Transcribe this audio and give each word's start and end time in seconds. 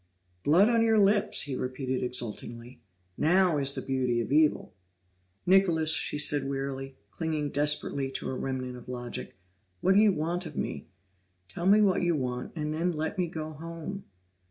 "Blood 0.43 0.67
on 0.67 0.81
your 0.81 0.97
lips!" 0.97 1.43
he 1.43 1.55
repeated 1.55 2.01
exultingly. 2.01 2.81
"Now 3.19 3.59
is 3.59 3.75
the 3.75 3.83
beauty 3.83 4.19
of 4.19 4.31
evil!" 4.31 4.73
"Nicholas," 5.45 5.91
she 5.91 6.17
said 6.17 6.49
wearily, 6.49 6.95
clinging 7.11 7.51
desperately 7.51 8.09
to 8.13 8.31
a 8.31 8.33
remnant 8.35 8.77
of 8.77 8.89
logic, 8.89 9.35
"what 9.79 9.93
do 9.93 9.99
you 10.01 10.11
want 10.11 10.47
of 10.47 10.57
me? 10.57 10.87
Tell 11.47 11.67
me 11.67 11.81
what 11.81 12.01
you 12.01 12.15
want 12.15 12.51
and 12.55 12.73
then 12.73 12.93
let 12.93 13.19
me 13.19 13.27
go 13.27 13.51
home." 13.51 14.05